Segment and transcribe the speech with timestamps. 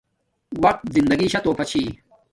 [0.63, 1.83] وقت زندگی شا تحفہ چھی